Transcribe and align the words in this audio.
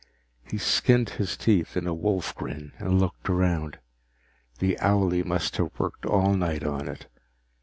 He 0.43 0.57
skinned 0.57 1.09
his 1.11 1.37
teeth 1.37 1.77
in 1.77 1.85
a 1.85 1.93
wolf 1.93 2.33
grin 2.33 2.71
and 2.79 2.99
looked 2.99 3.29
around. 3.29 3.77
The 4.57 4.79
owlie 4.81 5.21
must 5.23 5.57
have 5.57 5.77
worked 5.79 6.07
all 6.07 6.33
night 6.33 6.63
on 6.63 6.87
it. 6.89 7.05